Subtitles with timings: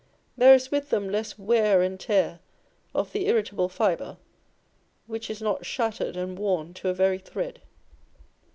[0.35, 2.39] There is with them less wear and tear
[2.91, 4.17] of the irritable fibre,
[5.05, 7.61] which is not shattered and worn to a very thread.